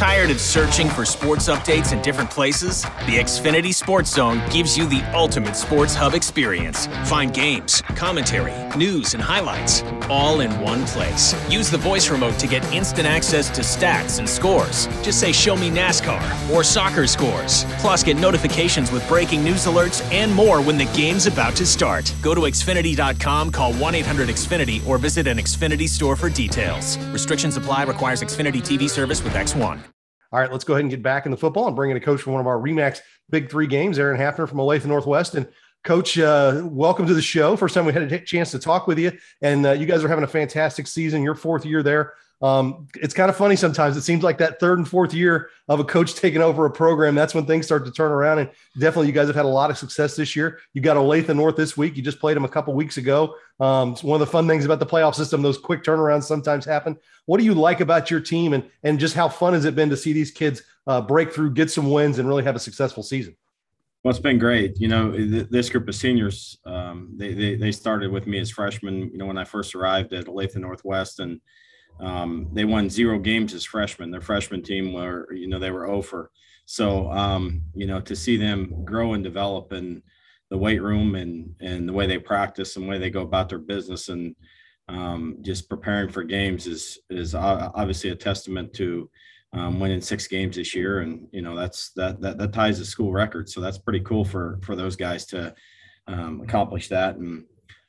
[0.00, 2.84] Tired of searching for sports updates in different places?
[3.04, 6.86] The Xfinity Sports Zone gives you the ultimate sports hub experience.
[7.04, 11.34] Find games, commentary, news, and highlights all in one place.
[11.50, 14.86] Use the voice remote to get instant access to stats and scores.
[15.02, 17.66] Just say, Show me NASCAR or soccer scores.
[17.78, 22.12] Plus, get notifications with breaking news alerts and more when the game's about to start.
[22.22, 26.96] Go to Xfinity.com, call 1 800 Xfinity, or visit an Xfinity store for details.
[27.08, 29.89] Restrictions apply, requires Xfinity TV service with X1.
[30.32, 32.00] All right, let's go ahead and get back in the football and bring in a
[32.00, 33.00] coach from one of our Remax
[33.30, 35.34] Big Three games, Aaron Hafner from Olathe Northwest.
[35.34, 35.48] And
[35.82, 37.56] Coach, uh, welcome to the show.
[37.56, 40.08] First time we had a chance to talk with you, and uh, you guys are
[40.08, 41.22] having a fantastic season.
[41.22, 42.12] Your fourth year there.
[42.42, 43.96] Um, it's kind of funny sometimes.
[43.96, 47.14] It seems like that third and fourth year of a coach taking over a program,
[47.14, 48.38] that's when things start to turn around.
[48.38, 50.58] And definitely, you guys have had a lot of success this year.
[50.72, 51.96] You got Olathe North this week.
[51.96, 53.34] You just played them a couple weeks ago.
[53.60, 55.42] Um, it's one of the fun things about the playoff system.
[55.42, 56.96] Those quick turnarounds sometimes happen.
[57.26, 59.90] What do you like about your team, and and just how fun has it been
[59.90, 63.02] to see these kids uh, break through, get some wins, and really have a successful
[63.02, 63.36] season?
[64.02, 64.80] Well, it's been great.
[64.80, 69.10] You know, this group of seniors, um, they, they, they started with me as freshmen.
[69.12, 71.38] You know, when I first arrived at Olathe Northwest, and
[72.00, 74.10] um, they won zero games as freshmen.
[74.10, 76.30] Their freshman team were, you know, they were over.
[76.66, 80.02] So, um, you know, to see them grow and develop in
[80.50, 83.48] the weight room and and the way they practice and the way they go about
[83.48, 84.34] their business and
[84.90, 89.08] um, just preparing for games is is obviously a testament to
[89.52, 92.84] um, winning six games this year, and you know that's that that that ties the
[92.84, 93.48] school record.
[93.48, 95.54] So that's pretty cool for for those guys to
[96.06, 97.44] um, accomplish that, and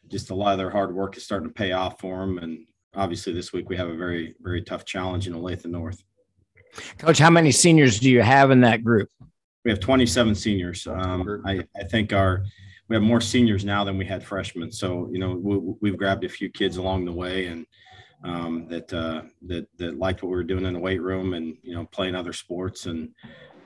[0.07, 2.37] just a lot of their hard work is starting to pay off for them.
[2.37, 6.03] And obviously, this week we have a very very tough challenge in Olathe North.
[6.97, 9.09] Coach, how many seniors do you have in that group?
[9.65, 10.87] We have 27 seniors.
[10.87, 12.43] Um, I, I think our
[12.87, 14.71] we have more seniors now than we had freshmen.
[14.71, 17.65] So you know we, have grabbed a few kids along the way and
[18.23, 21.57] um, that uh, that that liked what we were doing in the weight room and
[21.63, 23.09] you know playing other sports and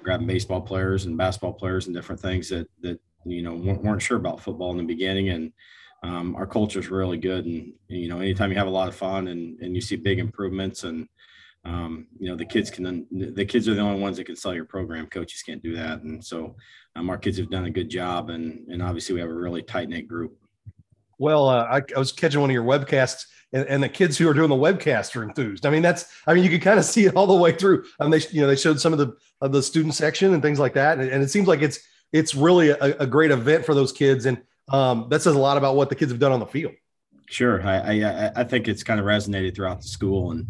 [0.04, 4.02] grabbing baseball players and basketball players and different things that that you know weren't, weren't
[4.02, 5.52] sure about football in the beginning and
[6.06, 8.96] um, our culture is really good and you know anytime you have a lot of
[8.96, 11.08] fun and and you see big improvements and
[11.66, 14.54] um, you know the kids can the kids are the only ones that can sell
[14.54, 15.08] your program.
[15.08, 16.04] Coaches can't do that.
[16.04, 16.56] And so
[16.96, 19.64] um, our kids have done a good job and and obviously we have a really
[19.64, 20.38] tight knit group.
[21.18, 24.28] Well uh, I, I was catching one of your webcasts and, and, the kids who
[24.30, 25.66] are doing the webcast are enthused.
[25.66, 27.86] I mean, that's I mean, you can kind of see it all the way through.
[28.00, 30.60] Mean, they you know they showed some of the of the student section and things
[30.60, 31.80] like that, and, and it seems like it's
[32.12, 35.58] it's really a, a, great event for those kids, and um, that says a lot
[35.58, 36.74] about what the kids have done on the field.
[37.28, 40.48] Sure, I I, I think it's kind of resonated throughout the school, and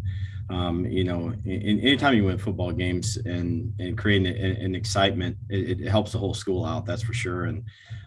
[0.49, 5.37] um, you know, in, anytime you win football games and and creating an, an excitement,
[5.49, 6.85] it, it, helps the whole school out.
[6.85, 7.45] That's for sure.
[7.45, 7.63] And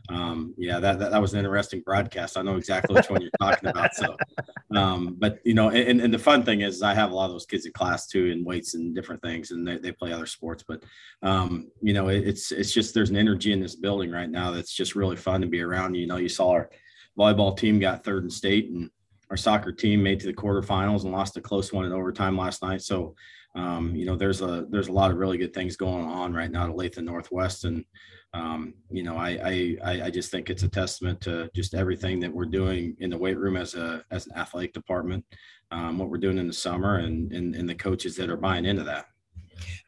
[0.08, 2.36] um, yeah, that, that, that was an interesting broadcast.
[2.36, 3.94] I know exactly which one you're talking about.
[3.94, 4.16] So,
[4.74, 7.32] um, but you know, and, and the fun thing is, I have a lot of
[7.32, 10.26] those kids in class too, in weights and different things, and they, they play other
[10.26, 10.64] sports.
[10.66, 10.84] But
[11.22, 14.52] um, you know, it, it's it's just there's an energy in this building right now
[14.52, 15.94] that's just really fun to be around.
[15.94, 16.70] You know, you saw our
[17.18, 18.90] volleyball team got third in state and
[19.30, 22.62] our soccer team made to the quarterfinals and lost a close one in overtime last
[22.62, 22.82] night.
[22.82, 23.14] So,
[23.54, 26.50] um, you know, there's a there's a lot of really good things going on right
[26.50, 27.84] now to Olathe Northwest, and
[28.34, 32.32] um, you know, I, I I just think it's a testament to just everything that
[32.32, 35.24] we're doing in the weight room as a as an athletic department,
[35.70, 38.64] um, what we're doing in the summer, and, and and the coaches that are buying
[38.64, 39.06] into that.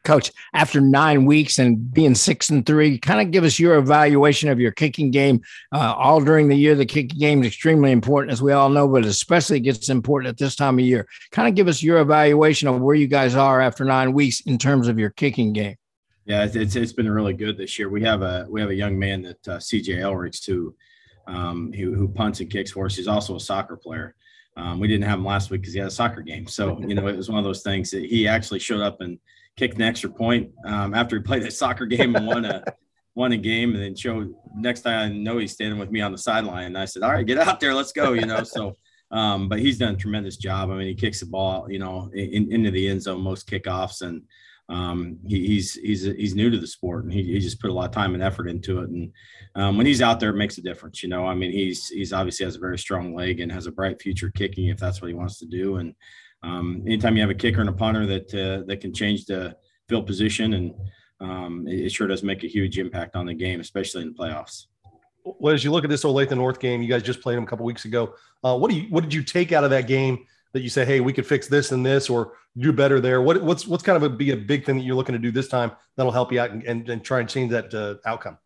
[0.03, 4.49] Coach, after nine weeks and being six and three, kind of give us your evaluation
[4.49, 5.41] of your kicking game.
[5.71, 8.87] Uh, all during the year, the kicking game is extremely important, as we all know,
[8.87, 11.07] but especially gets important at this time of year.
[11.31, 14.57] Kind of give us your evaluation of where you guys are after nine weeks in
[14.57, 15.75] terms of your kicking game.
[16.25, 17.89] Yeah, it's, it's been really good this year.
[17.89, 20.75] We have a we have a young man that uh, CJ Elrics who,
[21.27, 22.95] um, who who punts and kicks for us.
[22.95, 24.15] He's also a soccer player.
[24.55, 26.45] Um, we didn't have him last week because he had a soccer game.
[26.47, 29.17] So you know it was one of those things that he actually showed up and
[29.57, 32.63] kicked an extra point um, after he played a soccer game and won a
[33.15, 36.11] won a game, and then showed next time I know he's standing with me on
[36.11, 38.43] the sideline, and I said, "All right, get out there, let's go," you know.
[38.43, 38.77] So,
[39.11, 40.69] um, but he's done a tremendous job.
[40.69, 44.01] I mean, he kicks the ball, you know, in, into the end zone most kickoffs,
[44.01, 44.23] and
[44.69, 47.73] um, he, he's he's he's new to the sport, and he, he just put a
[47.73, 48.89] lot of time and effort into it.
[48.89, 49.11] And
[49.55, 51.03] um, when he's out there, it makes a difference.
[51.03, 53.71] You know, I mean, he's he's obviously has a very strong leg and has a
[53.71, 55.93] bright future kicking if that's what he wants to do, and
[56.43, 59.55] um, anytime you have a kicker and a punter that uh, that can change the
[59.87, 60.73] field position, and
[61.19, 64.15] um, it, it, sure does make a huge impact on the game, especially in the
[64.15, 64.65] playoffs.
[65.23, 67.47] Well, as you look at this Olathe North game, you guys just played them a
[67.47, 68.15] couple weeks ago.
[68.43, 70.83] Uh, what do you what did you take out of that game that you say,
[70.83, 73.21] hey, we could fix this and this, or do better there?
[73.21, 75.31] What, what's what's kind of a, be a big thing that you're looking to do
[75.31, 78.37] this time that'll help you out and, and, and try and change that uh, outcome?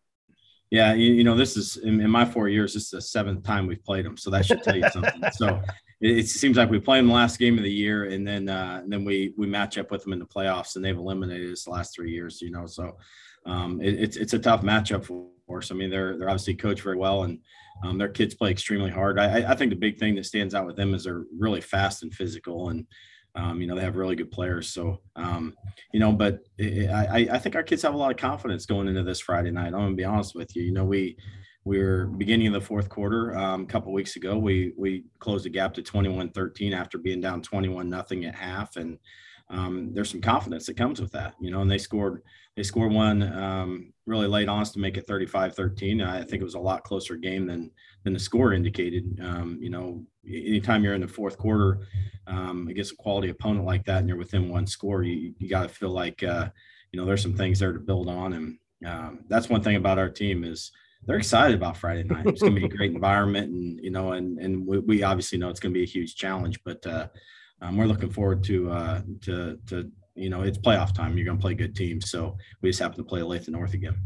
[0.70, 3.44] Yeah, you, you, know, this is in, in, my four years, this is the seventh
[3.44, 5.22] time we've played them, so that should tell you something.
[5.32, 5.62] so
[6.06, 8.80] it, seems like we play them the last game of the year, and then uh,
[8.82, 11.64] and then we we match up with them in the playoffs, and they've eliminated us
[11.64, 12.40] the last three years.
[12.40, 12.96] You know, so
[13.46, 15.70] um, it, it's it's a tough matchup for us.
[15.70, 17.38] I mean, they're they're obviously coached very well, and
[17.84, 19.18] um, their kids play extremely hard.
[19.18, 22.02] I, I think the big thing that stands out with them is they're really fast
[22.02, 22.86] and physical, and
[23.34, 24.68] um, you know they have really good players.
[24.68, 25.54] So um,
[25.92, 28.88] you know, but it, I I think our kids have a lot of confidence going
[28.88, 29.66] into this Friday night.
[29.66, 30.62] I'm gonna be honest with you.
[30.62, 31.16] You know, we
[31.66, 34.38] were beginning of the fourth quarter um, a couple weeks ago.
[34.38, 38.98] We we closed the gap to 21-13 after being down 21 nothing at half, and
[39.50, 41.60] um, there's some confidence that comes with that, you know.
[41.60, 42.22] And they scored
[42.56, 46.06] they scored one um, really late on us to make it 35-13.
[46.06, 47.70] I think it was a lot closer game than
[48.04, 49.18] than the score indicated.
[49.20, 51.80] Um, you know, anytime you're in the fourth quarter
[52.28, 55.64] um, against a quality opponent like that, and you're within one score, you you got
[55.64, 56.48] to feel like uh,
[56.92, 59.98] you know there's some things there to build on, and um, that's one thing about
[59.98, 60.70] our team is
[61.06, 62.26] they're excited about Friday night.
[62.26, 65.38] It's going to be a great environment, and you know, and and we, we obviously
[65.38, 67.08] know it's going to be a huge challenge, but uh,
[67.62, 71.16] um, we're looking forward to uh, to to you know, it's playoff time.
[71.16, 73.96] You're going to play good teams, so we just happen to play Olathe North again.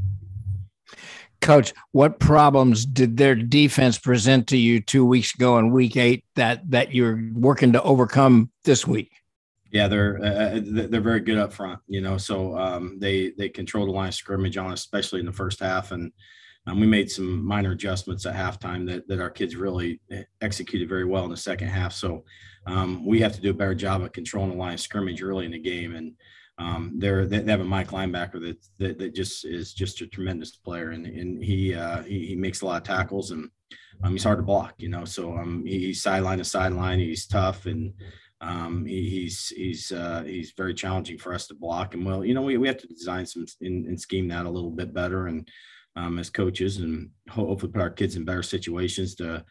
[1.40, 6.24] Coach, what problems did their defense present to you two weeks ago in Week Eight
[6.34, 9.12] that that you're working to overcome this week?
[9.72, 12.18] Yeah, they're uh, uh they're very good up front, you know.
[12.18, 15.92] So um, they they control the line of scrimmage on, especially in the first half,
[15.92, 16.12] and
[16.70, 20.00] um, we made some minor adjustments at halftime that, that our kids really
[20.40, 21.92] executed very well in the second half.
[21.92, 22.24] So
[22.66, 25.46] um, we have to do a better job of controlling the line of scrimmage early
[25.46, 25.96] in the game.
[25.96, 26.12] And
[26.58, 30.54] um, they're, they have a Mike linebacker that, that, that just is just a tremendous
[30.56, 30.90] player.
[30.90, 33.50] And, and he, uh, he, he makes a lot of tackles and
[34.04, 37.00] um, he's hard to block, you know, so um, he's sideline to sideline.
[37.00, 37.92] He's tough and
[38.40, 41.94] um, he, he's he's uh, he's very challenging for us to block.
[41.94, 44.70] And well, you know, we, we have to design some and scheme that a little
[44.70, 45.26] bit better.
[45.26, 45.46] And
[45.96, 49.44] um, as coaches and hopefully put our kids in better situations to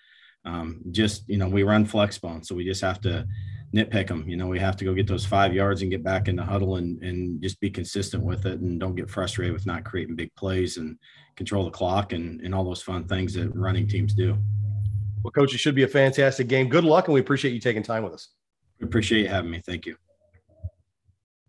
[0.46, 2.44] um, just, you know, we run flex bone.
[2.44, 3.28] So we just have to
[3.76, 4.28] nitpick them.
[4.28, 6.44] You know, we have to go get those five yards and get back in the
[6.44, 10.16] huddle and, and just be consistent with it and don't get frustrated with not creating
[10.16, 10.98] big plays and
[11.36, 14.38] control the clock and, and all those fun things that running teams do.
[15.24, 16.70] Well, coach, it should be a fantastic game.
[16.70, 17.08] Good luck.
[17.08, 18.30] And we appreciate you taking time with us.
[18.80, 19.62] We appreciate you having me.
[19.66, 19.98] Thank you.